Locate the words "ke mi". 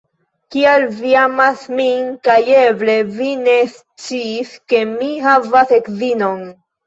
4.73-5.11